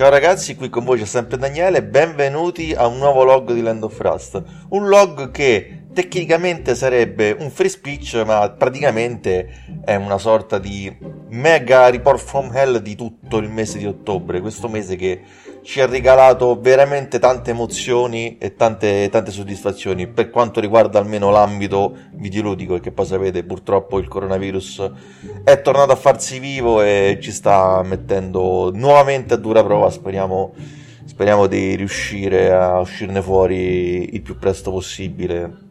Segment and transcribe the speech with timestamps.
[0.00, 3.82] Ciao ragazzi, qui con voi c'è sempre Daniele, benvenuti a un nuovo log di Land
[3.82, 4.42] of Rust.
[4.70, 10.90] Un log che tecnicamente sarebbe un free speech, ma praticamente è una sorta di
[11.28, 15.20] mega report from hell di tutto il mese di ottobre, questo mese che
[15.62, 20.06] ci ha regalato veramente tante emozioni e tante, tante soddisfazioni.
[20.06, 24.90] Per quanto riguarda almeno l'ambito videoludico che poi sapete purtroppo il coronavirus
[25.44, 29.90] è tornato a farsi vivo e ci sta mettendo nuovamente a dura prova.
[29.90, 30.54] Speriamo,
[31.04, 35.68] speriamo di riuscire a uscirne fuori il più presto possibile.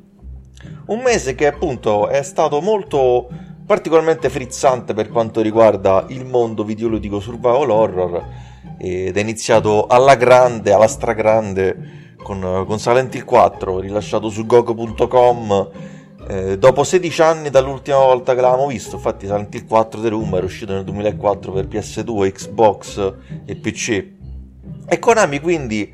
[0.88, 3.28] Un mese che appunto è stato molto
[3.66, 8.26] particolarmente frizzante per quanto riguarda il mondo videoludico survival horror
[8.80, 15.70] ed è iniziato alla grande, alla stragrande con, con Silent Hill 4 rilasciato su gogo.com
[16.28, 18.96] eh, dopo 16 anni dall'ultima volta che l'avevamo visto.
[18.96, 23.14] Infatti Silent Hill 4 The Room era uscito nel 2004 per PS2, Xbox
[23.46, 24.18] e PC
[24.86, 25.94] e Konami quindi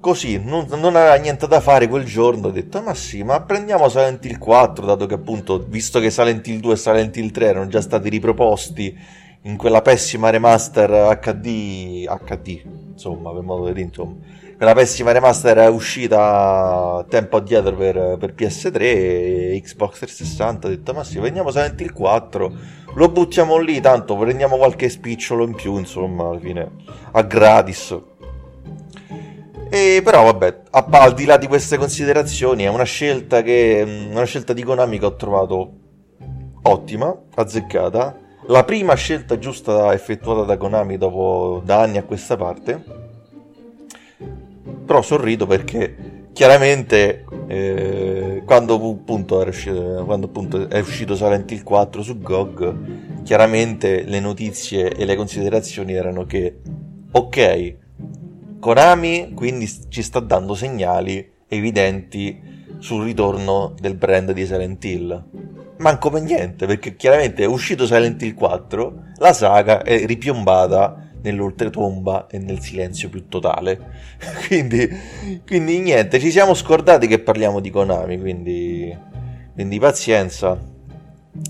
[0.00, 3.88] così non, non, aveva niente da fare quel giorno ho detto ma sì ma prendiamo
[3.88, 7.46] Silent Hill 4 dato che appunto visto che Silent Hill 2 e Silent Hill 3
[7.46, 8.98] erano già stati riproposti
[9.46, 12.62] in quella pessima remaster HD, HD
[12.94, 14.14] insomma, per modo di dire, insomma.
[14.56, 20.66] Quella pessima remaster è uscita tempo addietro per, per PS3 e Xbox 360.
[20.66, 22.52] Ho detto, ma sì, prendiamo Silent Hill 4,
[22.94, 26.70] lo buttiamo lì, tanto prendiamo qualche spicciolo in più, insomma, alla fine,
[27.12, 28.00] a gratis.
[29.68, 34.52] E però vabbè, al di là di queste considerazioni, è una scelta che una scelta
[34.52, 35.72] di Konami che ho trovato
[36.62, 42.82] ottima, azzeccata la prima scelta giusta effettuata da Konami dopo da anni a questa parte.
[44.84, 52.02] Però sorrido perché chiaramente eh, quando, appunto uscito, quando appunto è uscito Silent Hill 4
[52.02, 56.60] su GOG, chiaramente le notizie e le considerazioni erano che
[57.12, 57.76] ok,
[58.60, 65.24] Konami quindi ci sta dando segnali evidenti sul ritorno del brand di Silent Hill
[65.78, 72.26] manco per niente, perché chiaramente è uscito Silent Hill 4, la saga è ripiombata nell'oltretomba
[72.28, 73.80] e nel silenzio più totale.
[74.46, 74.88] quindi,
[75.46, 78.96] quindi niente, ci siamo scordati che parliamo di Konami, quindi,
[79.52, 80.72] quindi pazienza.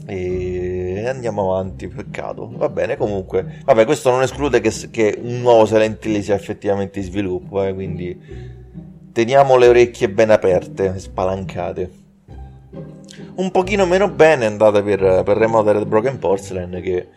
[0.07, 2.51] E andiamo avanti, peccato.
[2.55, 3.61] Va bene, comunque.
[3.65, 7.75] Vabbè, questo non esclude che, che un nuovo Silent Hill sia effettivamente in sviluppo, eh,
[7.75, 8.19] quindi
[9.13, 12.03] teniamo le orecchie ben aperte, spalancate
[13.37, 17.09] un pochino meno bene è andata per, per Remodeled Broken Porcelain che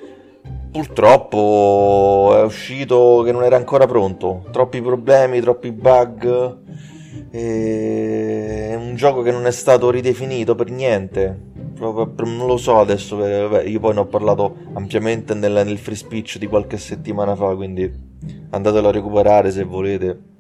[0.72, 4.46] purtroppo è uscito che non era ancora pronto.
[4.52, 6.58] Troppi problemi, troppi bug.
[7.30, 11.56] È un gioco che non è stato ridefinito per niente.
[11.80, 16.40] Non lo so adesso vabbè, io poi ne ho parlato ampiamente nel, nel free speech
[16.40, 17.92] di qualche settimana fa quindi
[18.50, 20.37] andatelo a recuperare se volete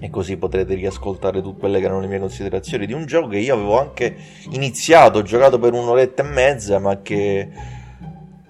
[0.00, 3.38] e così potrete riascoltare tutte quelle che erano le mie considerazioni di un gioco che
[3.38, 4.14] io avevo anche
[4.50, 7.48] iniziato, ho giocato per un'oretta e mezza, ma che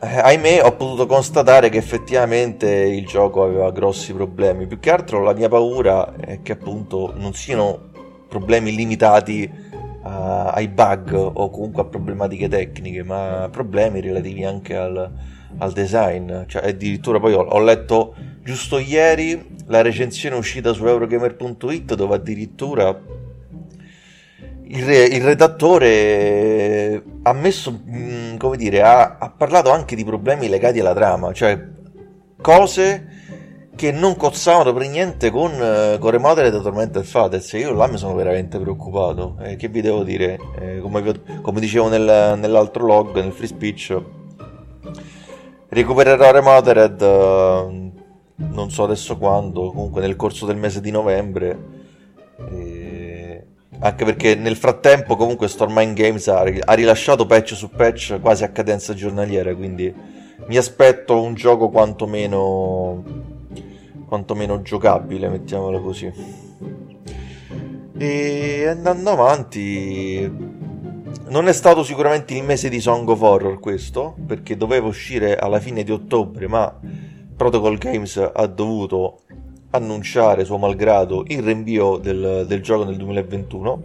[0.00, 4.66] eh, ahimè ho potuto constatare che effettivamente il gioco aveva grossi problemi.
[4.66, 7.86] Più che altro la mia paura è che appunto non siano
[8.28, 15.10] problemi limitati uh, ai bug o comunque a problematiche tecniche, ma problemi relativi anche al,
[15.56, 16.42] al design.
[16.47, 18.15] Cioè, addirittura poi ho, ho letto
[18.48, 22.98] giusto ieri la recensione uscita su Eurogamer.it dove addirittura
[24.69, 30.48] il, re, il redattore ha messo, mm, come dire, ha, ha, parlato anche di problemi
[30.48, 31.62] legati alla trama, cioè
[32.41, 33.16] cose
[33.76, 37.53] che non cozzavano per niente con, uh, con Remodeled e Tormented Fathers.
[37.53, 39.36] Io là mi sono veramente preoccupato.
[39.42, 40.38] Eh, che vi devo dire?
[40.59, 41.03] Eh, come,
[41.42, 43.94] come, dicevo nel, nell'altro log, nel free speech,
[45.68, 47.00] recupererò Remodeled.
[47.03, 47.97] Uh,
[48.38, 51.58] non so adesso quando, comunque nel corso del mese di novembre.
[52.50, 53.44] E...
[53.80, 58.48] Anche perché nel frattempo comunque Stormine Games ha, ha rilasciato patch su patch quasi a
[58.48, 59.94] cadenza giornaliera, quindi
[60.46, 63.04] mi aspetto un gioco quantomeno,
[64.06, 66.10] quantomeno giocabile, mettiamolo così.
[67.96, 70.32] E andando avanti,
[71.28, 75.60] non è stato sicuramente il mese di Song of Horror questo, perché doveva uscire alla
[75.60, 76.80] fine di ottobre, ma
[77.38, 79.20] Protocol Games ha dovuto
[79.70, 83.82] annunciare suo malgrado il rinvio del, del gioco nel 2021.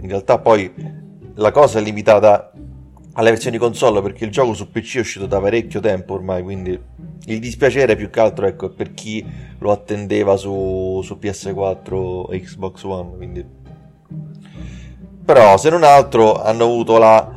[0.00, 0.72] In realtà poi
[1.34, 2.52] la cosa è limitata
[3.14, 6.80] alle versioni console perché il gioco su PC è uscito da parecchio tempo ormai, quindi
[7.24, 9.26] il dispiacere più che altro ecco, è per chi
[9.58, 13.16] lo attendeva su, su PS4 e Xbox One.
[13.16, 13.44] Quindi...
[15.24, 17.28] Però se non altro hanno avuto la,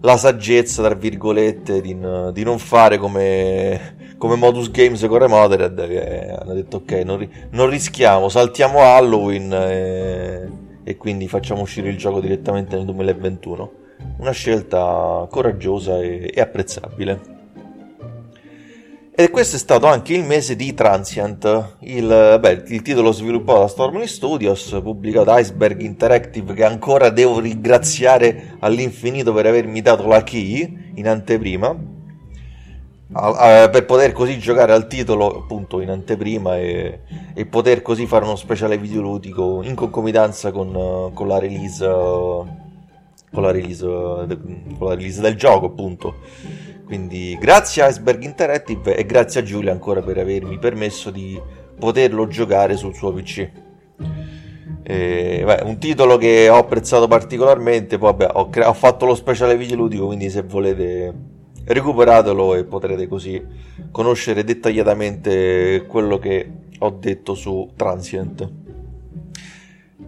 [0.00, 1.96] la saggezza, tra virgolette, di,
[2.32, 7.30] di non fare come come Modus Games con Remodered che hanno detto ok, non, ri-
[7.50, 10.48] non rischiamo, saltiamo Halloween e,
[10.82, 13.72] e quindi facciamo uscire il gioco direttamente nel 2021.
[14.20, 17.20] Una scelta coraggiosa e, e apprezzabile.
[19.14, 23.68] E questo è stato anche il mese di Transient, il, beh, il titolo sviluppato da
[23.68, 30.22] Stormly Studios, pubblicato da Iceberg Interactive, che ancora devo ringraziare all'infinito per avermi dato la
[30.22, 31.92] key in anteprima,
[33.12, 37.00] a, per poter così giocare al titolo appunto in anteprima e,
[37.34, 43.50] e poter così fare uno speciale videoludico in concomitanza con, con la release con la
[43.50, 46.14] release, con la release del gioco appunto
[46.84, 51.40] quindi grazie a Iceberg Interactive e grazie a Giulia ancora per avermi permesso di
[51.78, 53.50] poterlo giocare sul suo PC.
[54.82, 59.14] E, beh, un titolo che ho apprezzato particolarmente, poi vabbè, ho, cre- ho fatto lo
[59.14, 61.12] speciale video ludico, quindi se volete
[61.64, 63.42] recuperatelo e potrete così
[63.90, 68.50] conoscere dettagliatamente quello che ho detto su Transient.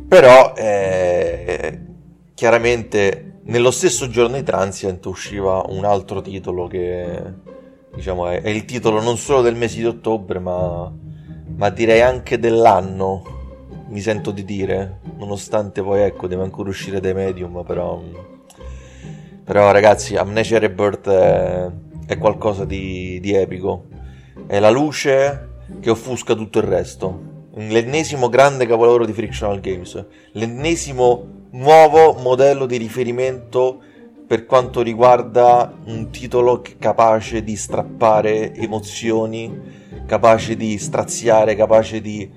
[0.08, 1.80] Però eh,
[2.34, 7.44] chiaramente nello stesso giorno di Transient usciva un altro titolo che
[7.94, 10.92] diciamo è, è il titolo non solo del mese di ottobre ma,
[11.56, 13.22] ma direi anche dell'anno
[13.88, 18.02] mi sento di dire nonostante poi ecco deve ancora uscire dai medium però
[19.46, 23.84] però ragazzi Amnesia Rebirth è, qualcosa di, di epico.
[24.44, 27.34] È la luce che offusca tutto il resto.
[27.54, 30.04] L'ennesimo grande capolavoro di Frictional Games.
[30.32, 33.80] L'ennesimo nuovo modello di riferimento
[34.26, 39.60] per quanto riguarda un titolo capace di strappare emozioni,
[40.06, 42.28] capace di straziare, capace di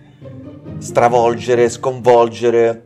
[0.77, 2.83] stravolgere, sconvolgere.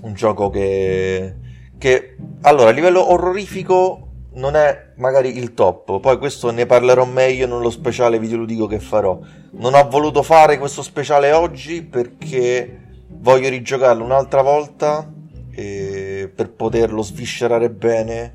[0.00, 1.34] Un gioco che,
[1.78, 4.02] che allora a livello orrorifico
[4.34, 9.18] non è magari il top, poi questo ne parlerò meglio nello speciale videoludico che farò.
[9.52, 15.12] Non ho voluto fare questo speciale oggi perché voglio rigiocarlo un'altra volta
[15.54, 18.34] per poterlo sviscerare bene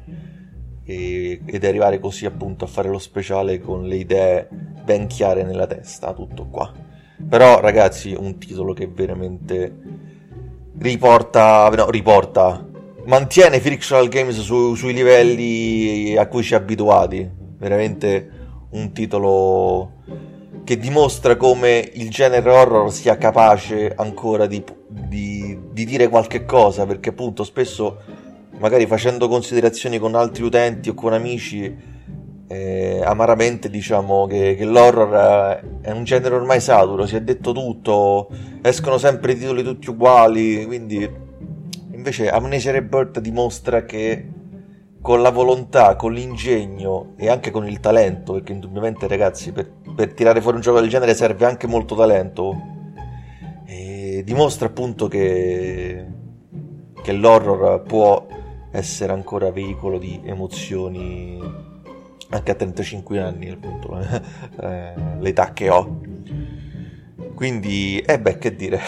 [0.83, 5.67] e, ed arrivare così appunto a fare lo speciale con le idee ben chiare nella
[5.67, 6.69] testa, tutto qua.
[7.29, 9.73] Però ragazzi, un titolo che veramente
[10.77, 12.67] riporta, no, riporta,
[13.05, 18.29] mantiene Frictional Games su, sui livelli a cui ci è abituati, veramente
[18.71, 19.91] un titolo
[20.63, 26.85] che dimostra come il genere horror sia capace ancora di, di, di, dire qualche cosa,
[26.85, 27.99] perché appunto spesso,
[28.59, 31.91] magari facendo considerazioni con altri utenti o con amici,
[32.47, 38.29] eh, amaramente diciamo che, che, l'horror è un genere ormai saturo, si è detto tutto,
[38.61, 41.22] escono sempre i titoli tutti uguali, quindi
[42.03, 44.29] invece Amnesia Rebirth dimostra che
[44.99, 50.13] con la volontà, con l'ingegno e anche con il talento, perché indubbiamente ragazzi per, per
[50.13, 52.55] tirare fuori un gioco del genere serve anche molto talento,
[53.65, 56.05] e dimostra appunto che,
[57.01, 58.27] che l'horror può
[58.71, 61.39] essere ancora veicolo di emozioni
[62.29, 63.97] anche a 35 anni, appunto,
[64.61, 66.01] eh, l'età che ho.
[67.33, 68.79] Quindi, eh beh, che dire,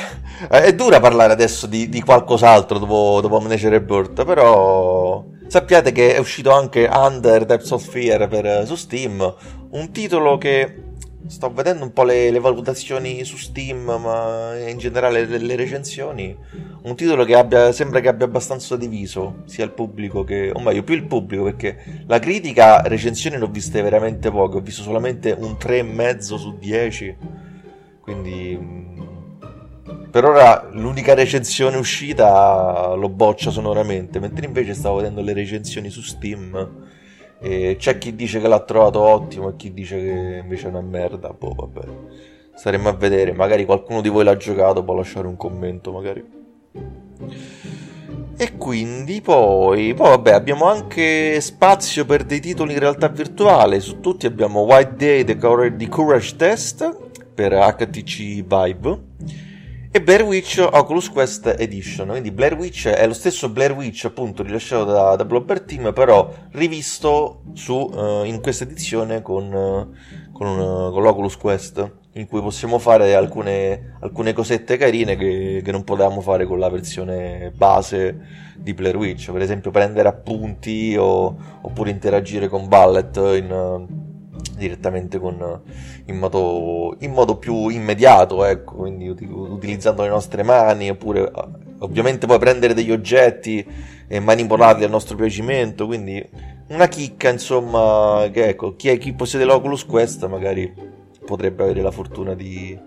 [0.50, 6.18] è dura parlare adesso di, di qualcos'altro dopo, dopo Amnesia Rebirth, però Sappiate che è
[6.18, 9.36] uscito anche Under Depths of Fear per, su Steam,
[9.70, 10.84] un titolo che
[11.28, 16.36] sto vedendo un po' le, le, valutazioni su Steam, ma in generale le, le recensioni.
[16.82, 20.84] Un titolo che abbia, sembra che abbia abbastanza diviso sia il pubblico che, o meglio,
[20.84, 25.36] più il pubblico perché la critica, recensioni ne ho viste veramente poche, ho visto solamente
[25.38, 27.18] un 3,5 su 10.
[28.06, 28.94] Quindi
[30.12, 36.02] per ora l'unica recensione uscita lo boccia sonoramente, mentre invece stavo vedendo le recensioni su
[36.02, 36.84] Steam
[37.40, 40.82] e c'è chi dice che l'ha trovato ottimo e chi dice che invece è una
[40.82, 41.34] merda.
[41.34, 41.82] Boh, vabbè.
[42.54, 46.24] Staremo a vedere, magari qualcuno di voi l'ha giocato, può lasciare un commento magari.
[48.38, 53.80] E quindi poi, poi vabbè, abbiamo anche spazio per dei titoli in realtà virtuale.
[53.80, 57.05] Su tutti abbiamo White Day The Courage Test
[57.36, 59.00] per HTC Vive
[59.96, 62.10] e Blair Witch Oculus Quest Edition.
[62.10, 66.30] Quindi Blair Witch è lo stesso Blair Witch appunto rilasciato da, da Blobber Team, però
[66.51, 69.96] rivisto su, uh, in questa edizione con, uh,
[70.34, 75.72] con, uh, con, l'Oculus Quest, in cui possiamo fare alcune, alcune cosette carine che, che,
[75.72, 78.20] non potevamo fare con la versione base
[78.58, 84.05] di Blair Witch, per esempio prendere appunti o, oppure interagire con Ballet in
[84.56, 85.62] direttamente con,
[86.06, 91.32] in, modo, in modo più immediato, ecco, quindi utilizzando le nostre mani, oppure
[91.80, 93.66] ovviamente poi prendere degli oggetti
[94.08, 96.24] e manipolarli al nostro piacimento, quindi
[96.68, 100.74] una chicca, insomma, che ecco, chi, è, chi possiede l'Oculus Quest magari
[101.25, 102.78] potrebbe avere la fortuna di,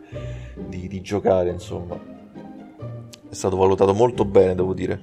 [0.54, 2.16] di, di giocare, insomma.
[3.30, 4.98] È stato valutato molto bene, devo dire.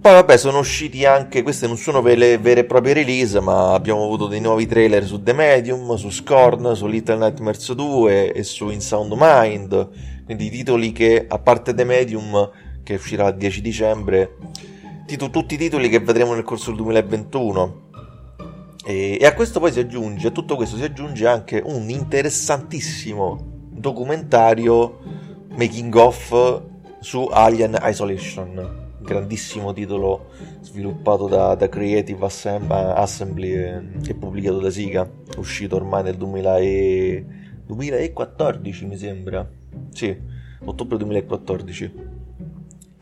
[0.00, 4.02] Poi vabbè, sono usciti anche, queste non sono vere, vere e proprie release, ma abbiamo
[4.02, 8.70] avuto dei nuovi trailer su The Medium, su Scorn, su Little Nightmares 2 e su
[8.70, 12.50] In Sound Mind, quindi titoli che, a parte The Medium,
[12.82, 14.36] che uscirà il 10 dicembre,
[15.04, 17.80] tito- tutti i titoli che vedremo nel corso del 2021.
[18.86, 23.66] E, e a questo poi si aggiunge, a tutto questo si aggiunge anche un interessantissimo
[23.68, 24.98] documentario
[25.58, 26.62] making of
[27.00, 30.28] su Alien Isolation grandissimo titolo
[30.60, 37.24] sviluppato da, da Creative Assembly e, e, pubblicato da Siga, uscito ormai nel 2000 e...
[37.66, 39.48] 2014 mi sembra,
[39.92, 40.16] sì,
[40.64, 42.18] ottobre 2014.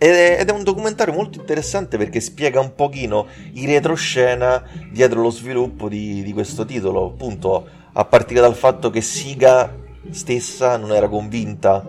[0.01, 4.63] Ed è, ed è, un documentario molto interessante perché spiega un pochino i retroscena
[4.93, 9.75] dietro lo sviluppo di, di questo titolo, appunto a partire dal fatto che Siga
[10.11, 11.85] stessa non era convinta,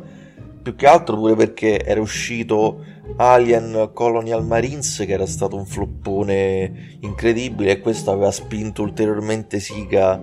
[0.62, 2.84] più che altro pure perché era uscito
[3.18, 10.22] Alien Colonial Marines che era stato un floppone incredibile e questo aveva spinto ulteriormente Siga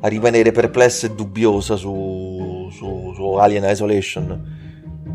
[0.00, 4.60] a rimanere perplessa e dubbiosa su, su, su Alien Isolation.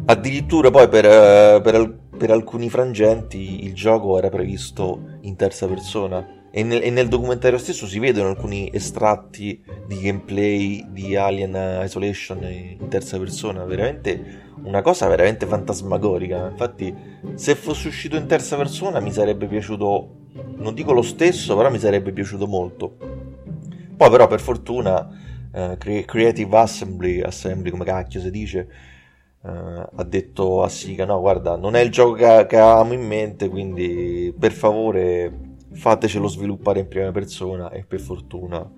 [0.05, 6.63] Addirittura poi per, per, per, alcuni frangenti il gioco era previsto in terza persona e
[6.63, 12.87] nel, e nel, documentario stesso si vedono alcuni estratti di gameplay di Alien Isolation in
[12.87, 16.49] terza persona veramente una cosa veramente fantasmagorica.
[16.49, 16.93] Infatti,
[17.35, 20.15] se fosse uscito in terza persona mi sarebbe piaciuto,
[20.57, 22.97] non dico lo stesso, però mi sarebbe piaciuto molto.
[23.95, 25.07] Poi, però, per fortuna,
[25.51, 28.67] uh, Creative Assembly, Assembly come cacchio si dice,
[29.41, 33.05] uh, ha detto a Siga: No, guarda, non è il gioco che, che avevamo in
[33.05, 35.46] mente, quindi per favore
[35.77, 37.69] fatecelo sviluppare in prima persona.
[37.71, 38.69] E per fortuna.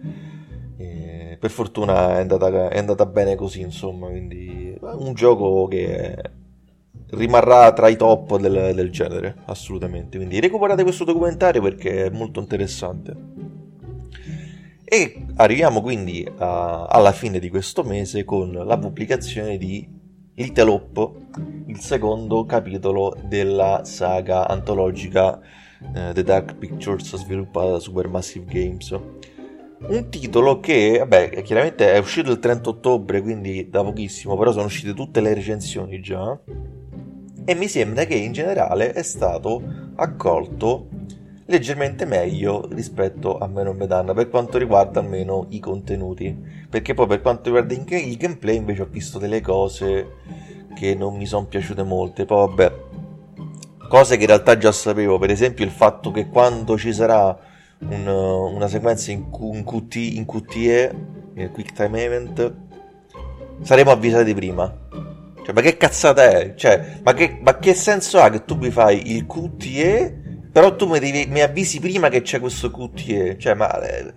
[0.77, 6.15] Eh, per fortuna è andata, è andata bene così, insomma, quindi un gioco che
[7.11, 10.17] rimarrà tra i top del, del, genere, assolutamente.
[10.17, 13.15] Quindi recuperate questo documentario perché è molto interessante.
[14.83, 19.87] E arriviamo quindi a, alla fine di questo mese con la pubblicazione di
[20.35, 21.11] Little Hope,
[21.67, 25.39] il secondo capitolo della saga antologica
[25.95, 28.99] eh, The Dark Pictures sviluppata da Supermassive Games
[29.81, 34.65] un titolo che, vabbè, chiaramente è uscito il 30 ottobre, quindi da pochissimo, però sono
[34.65, 36.37] uscite tutte le recensioni già.
[37.45, 39.63] E mi sembra che in generale è stato
[39.95, 40.87] accolto
[41.45, 46.37] leggermente meglio rispetto a Me non me danno per quanto riguarda almeno i contenuti.
[46.69, 50.17] Perché poi per quanto riguarda il gameplay invece ho visto delle cose
[50.75, 52.25] che non mi sono piaciute molte.
[52.25, 52.73] Poi vabbè,
[53.89, 57.37] cose che in realtà già sapevo, per esempio il fatto che quando ci sarà
[57.79, 60.95] un, una sequenza in, in, QT, in QTE,
[61.33, 62.53] il Quick Time Event,
[63.61, 64.73] saremo avvisati prima.
[65.43, 66.53] Cioè, ma che cazzata è?
[66.55, 70.87] Cioè, ma che, ma che senso ha che tu mi fai il QTE, però tu
[70.87, 73.37] mi, devi, mi avvisi prima che c'è questo QTE?
[73.37, 73.81] Cioè, ma...
[73.81, 74.13] Eh,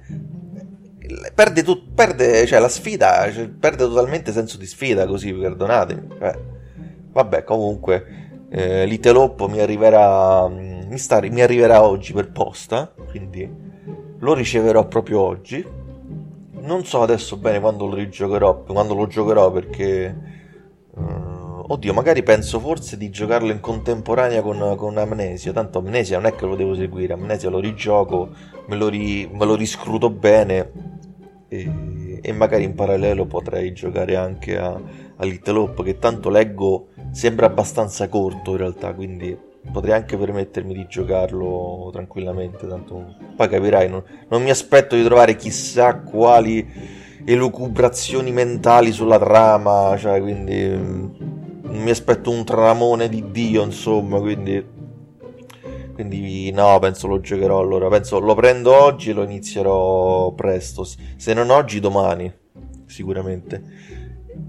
[1.34, 6.08] perde, tu, perde cioè, la sfida, cioè, perde totalmente senso di sfida così, perdonatemi.
[6.18, 6.38] Cioè,
[7.12, 8.20] vabbè, comunque...
[8.54, 10.46] Eh, L'Iteloppo mi arriverà
[10.92, 13.48] mi, sta, mi arriverà oggi per posta, quindi
[14.18, 15.66] lo riceverò proprio oggi.
[16.60, 20.40] Non so adesso bene quando lo rigiocherò, quando lo giocherò perché...
[20.94, 25.52] Uh, oddio, magari penso forse di giocarlo in contemporanea con, con, Amnesia.
[25.52, 28.28] Tanto Amnesia non è che lo devo seguire, Amnesia lo rigioco,
[28.66, 30.70] me lo, ri, me lo riscruto bene
[31.48, 34.78] e, e, magari in parallelo potrei giocare anche a,
[35.16, 39.38] a Little Hope che tanto leggo sembra abbastanza corto in realtà, quindi
[39.70, 42.66] potrei anche permettermi di giocarlo tranquillamente.
[42.66, 46.66] Tanto poi capirai, non, non mi aspetto di trovare chissà quali
[47.24, 51.06] elucubrazioni mentali sulla trama, cioè quindi mm,
[51.62, 54.80] non mi aspetto un tramone di Dio, insomma, quindi
[55.94, 61.34] quindi no, penso lo giocherò allora, penso lo prendo oggi e lo inizierò presto, se
[61.34, 62.32] non oggi domani,
[62.86, 64.01] sicuramente.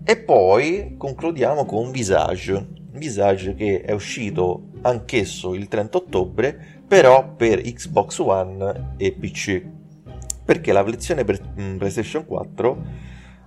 [0.03, 7.61] E poi concludiamo con Visage, Visage che è uscito anch'esso il 30 ottobre, però per
[7.61, 9.63] Xbox One e PC,
[10.43, 12.83] perché la versione per mm, PlayStation 4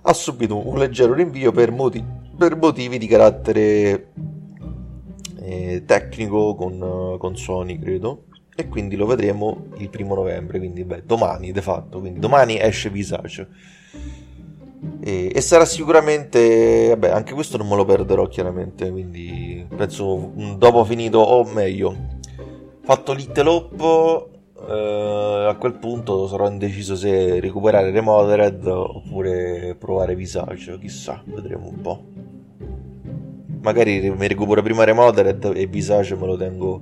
[0.01, 2.03] ha subito un leggero rinvio per, moti-
[2.37, 4.11] per motivi di carattere
[5.39, 8.25] eh, tecnico con, con Sony, credo,
[8.55, 12.89] e quindi lo vedremo il primo novembre, quindi beh, domani de fatto, quindi domani esce
[12.89, 13.47] Visage.
[14.99, 20.83] E, e, sarà sicuramente, vabbè, anche questo non me lo perderò chiaramente, quindi penso dopo
[20.83, 21.95] finito o meglio,
[22.81, 24.37] fatto Little Hope,
[24.69, 32.03] eh, quel punto sarò indeciso se recuperare Remothered oppure provare Visage, chissà, vedremo un po'.
[33.61, 36.81] Magari mi recupero prima Remothered e Visage me lo tengo,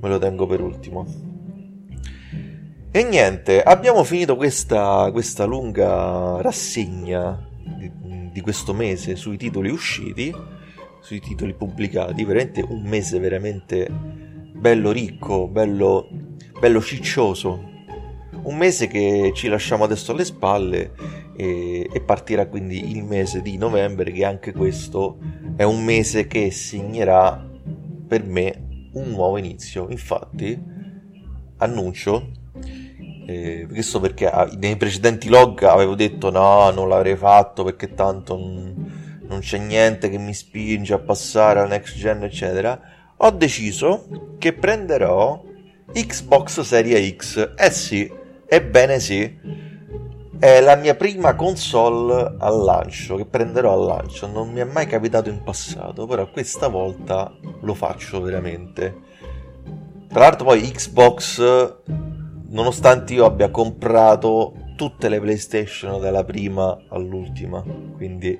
[0.00, 1.06] me lo tengo per ultimo.
[2.90, 7.92] E niente, abbiamo finito questa, questa lunga rassegna di,
[8.32, 10.34] di questo mese sui titoli usciti,
[11.00, 16.08] sui titoli pubblicati, veramente un mese veramente bello ricco, bello,
[16.58, 17.76] bello ciccioso.
[18.42, 20.92] Un mese che ci lasciamo adesso alle spalle
[21.36, 25.18] e, e, partirà quindi il mese di novembre che anche questo
[25.56, 27.46] è un mese che segnerà
[28.06, 29.88] per me un nuovo inizio.
[29.90, 30.58] Infatti
[31.58, 32.37] annuncio
[33.30, 39.20] eh, questo perché nei precedenti log avevo detto no, non l'avrei fatto perché tanto non,
[39.28, 42.80] non c'è niente che mi spinge a passare al next gen, eccetera.
[43.18, 45.44] Ho deciso che prenderò
[45.92, 47.52] Xbox Serie X.
[47.54, 48.10] Eh sì,
[48.46, 49.66] ebbene sì.
[50.38, 54.26] È la mia prima console al lancio, che prenderò al lancio.
[54.26, 57.30] Non mi è mai capitato in passato, però questa volta
[57.60, 58.96] lo faccio veramente.
[60.08, 61.76] Tra l'altro poi Xbox
[62.48, 67.64] nonostante io abbia comprato tutte le PlayStation dalla prima all'ultima,
[67.96, 68.38] quindi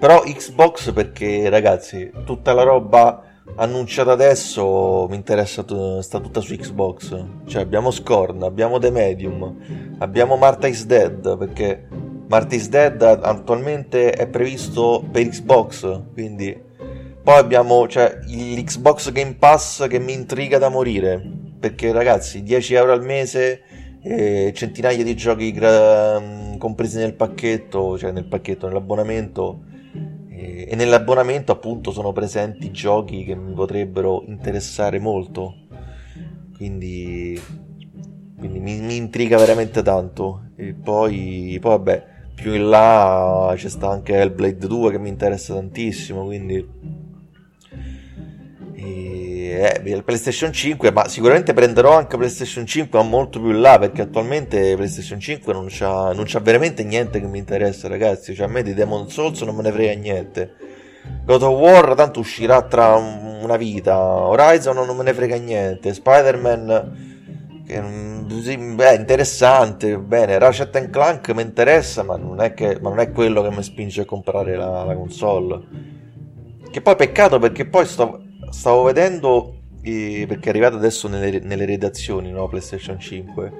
[0.00, 3.22] però Xbox perché ragazzi, tutta la roba
[3.56, 5.62] annunciata adesso mi interessa
[6.00, 7.24] sta tutta su Xbox.
[7.44, 9.56] Cioè abbiamo Scorn, abbiamo The Medium,
[9.98, 11.86] abbiamo Martha is Dead perché
[12.28, 16.58] Martha is Dead attualmente è previsto per Xbox, quindi
[17.22, 22.92] poi abbiamo cioè, l'Xbox Game Pass che mi intriga da morire perché ragazzi 10 euro
[22.92, 23.62] al mese
[24.02, 26.20] e centinaia di giochi gra-
[26.56, 29.68] compresi nel pacchetto cioè nel pacchetto nell'abbonamento
[30.40, 35.54] e, e nell'abbonamento appunto sono presenti giochi che mi potrebbero interessare molto.
[36.56, 37.38] Quindi,
[38.38, 40.48] quindi mi, mi, intriga veramente tanto.
[40.56, 45.52] E poi, poi vabbè più in là c'è sta anche Hellblade 2 che mi interessa
[45.52, 46.66] tantissimo quindi
[49.60, 54.02] eh, PlayStation 5, ma sicuramente prenderò anche PlayStation 5 ma molto più in là perché
[54.02, 58.34] attualmente PlayStation 5 non c'ha, non c'ha veramente niente che mi interessa, ragazzi.
[58.34, 60.54] Cioè, a me di Demon Souls non me ne frega niente.
[61.24, 63.96] God of War tanto uscirà tra una vita.
[63.98, 65.92] Horizon non me ne frega niente.
[65.92, 67.08] Spider-Man
[67.66, 70.38] che mm, interessante, bene.
[70.38, 74.00] Ratchet Clank mi interessa, ma non è, che, ma non è quello che mi spinge
[74.00, 75.60] a comprare la, la console.
[76.70, 81.64] Che poi peccato perché poi sto stavo vedendo, eh, perché è arrivato adesso nelle, nelle
[81.64, 83.52] redazioni, no, PlayStation 5,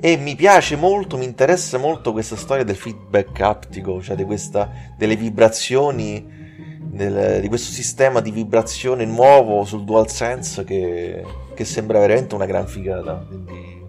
[0.00, 4.70] e mi piace molto, mi interessa molto questa storia del feedback aptico, cioè di questa,
[4.96, 6.42] delle vibrazioni,
[6.80, 12.66] del, di questo sistema di vibrazione nuovo sul DualSense che, che sembra veramente una gran
[12.66, 13.24] figata.
[13.26, 13.82] Quindi,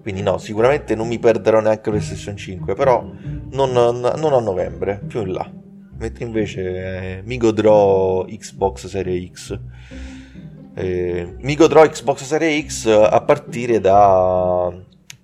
[0.00, 5.20] quindi no, sicuramente non mi perderò neanche PlayStation 5, però non, non a novembre, più
[5.20, 5.50] in là
[5.98, 9.58] mentre invece eh, mi godrò Xbox Series X.
[10.74, 14.72] Eh, mi godrò Xbox Series X a partire da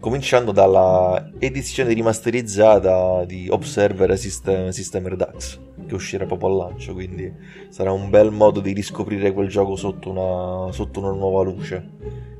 [0.02, 7.32] cominciando dalla edizione rimasterizzata di Observer System, System Redux che uscirà proprio al lancio quindi
[7.68, 11.88] sarà un bel modo di riscoprire quel gioco sotto una, sotto una nuova luce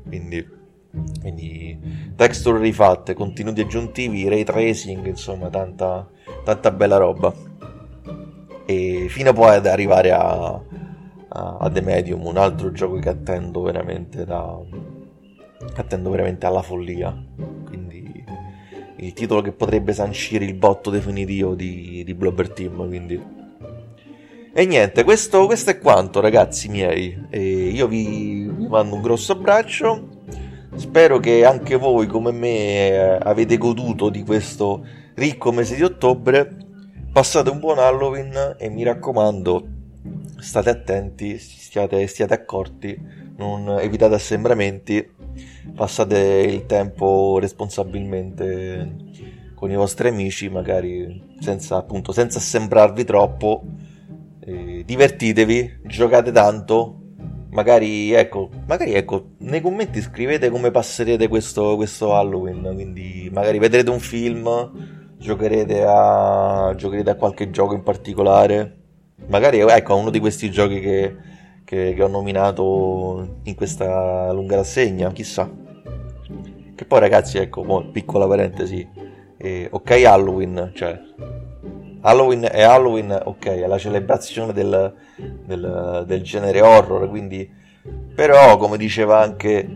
[0.05, 0.45] quindi,
[1.21, 1.79] quindi
[2.17, 6.05] texture rifatte contenuti aggiuntivi ray tracing insomma tanta,
[6.43, 7.33] tanta bella roba
[9.13, 10.59] fino poi ad arrivare a,
[11.27, 14.57] a, a The Medium, un altro gioco che attendo veramente da
[15.75, 17.15] attendo veramente alla follia.
[17.63, 18.25] Quindi
[18.95, 22.87] il titolo che potrebbe sancire il botto definitivo di, di Blobber Team.
[22.87, 23.23] Quindi.
[24.51, 27.27] E niente, questo, questo, è quanto, ragazzi miei.
[27.29, 30.07] E io vi, vi mando un grosso abbraccio.
[30.73, 36.62] Spero che anche voi, come me, eh, avete goduto di questo ricco mese di ottobre
[37.13, 39.67] Passate un buon Halloween e mi raccomando,
[40.39, 42.99] state attenti, stiate, stiate accorti,
[43.37, 45.11] non evitate assembramenti,
[45.75, 48.95] passate il tempo responsabilmente
[49.53, 53.61] con i vostri amici, magari senza, appunto, senza assembrarvi troppo.
[54.39, 56.97] Eh, divertitevi, giocate tanto.
[57.51, 62.71] Magari ecco, magari ecco, nei commenti scrivete come passerete questo, questo Halloween.
[62.73, 68.75] Quindi magari vedrete un film Giocherete a, giocherete a qualche gioco in particolare?
[69.27, 71.15] Magari ecco, uno di questi giochi che,
[71.63, 75.49] che, che ho nominato in questa lunga rassegna, chissà.
[76.75, 78.85] Che poi ragazzi, ecco, piccola parentesi,
[79.37, 80.99] eh, ok Halloween, cioè
[82.01, 87.49] Halloween è Halloween, ok, è la celebrazione del, del, del genere horror, quindi
[88.13, 89.69] però come diceva anche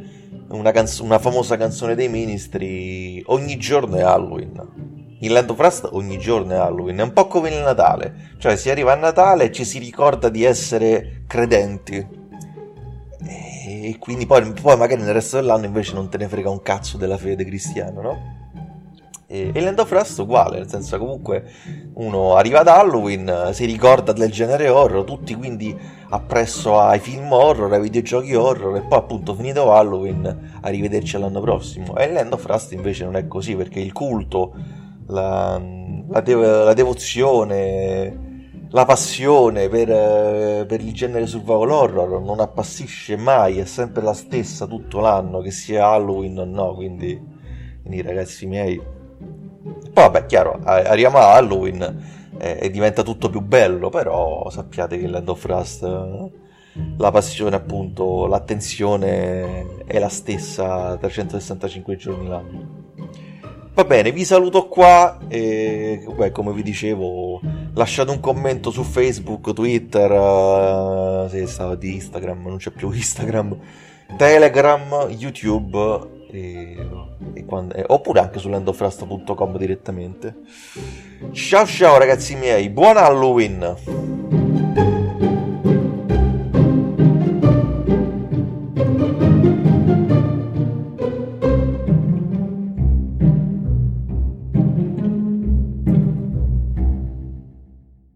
[0.49, 4.96] una, canz- una famosa canzone dei Ministri, ogni giorno è Halloween.
[5.19, 8.56] In Land of Rust ogni giorno è Halloween, è un po' come il Natale, cioè
[8.56, 12.25] si arriva a Natale e ci si ricorda di essere credenti.
[13.19, 16.97] E quindi poi, poi magari nel resto dell'anno invece non te ne frega un cazzo
[16.97, 18.36] della fede cristiana, no?
[19.25, 21.43] E, e Land of Rust uguale, nel senso comunque
[21.95, 25.75] uno arriva ad Halloween, si ricorda del genere horror, tutti quindi
[26.10, 31.97] appresso ai film horror, ai videogiochi horror e poi appunto finito Halloween arrivederci all'anno prossimo.
[31.97, 35.61] E Land of Rust invece non è così perché il culto, la,
[36.09, 43.59] la, dev- la devozione, la passione per, per, il genere survival horror non appassisce mai,
[43.59, 47.19] è sempre la stessa tutto l'anno, che sia Halloween o no, quindi,
[47.81, 48.95] quindi ragazzi miei
[49.97, 51.81] poi vabbè, chiaro, arriviamo a Halloween
[52.37, 55.81] eh, e diventa tutto più bello, però sappiate che Land of Rust
[56.97, 62.76] la passione appunto, l'attenzione è la stessa 365 giorni l'anno.
[63.77, 67.39] Va bene, vi saluto qua e beh, come vi dicevo
[67.75, 73.55] lasciate un commento su Facebook, Twitter, uh, se stava di Instagram, non c'è più Instagram,
[74.17, 76.75] Telegram, YouTube e,
[77.35, 80.37] e quando, e, oppure anche su landofrust.com direttamente.
[81.33, 84.46] Ciao ciao ragazzi miei, buon Halloween!